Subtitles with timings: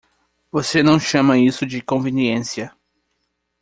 [0.51, 2.73] Você não chama isso de conveniência!